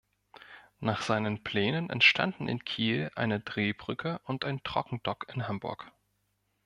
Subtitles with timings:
[0.79, 5.91] Nach seinen Plänen entstanden in Kiel eine Drehbrücke und ein Trockendock in Hamburg.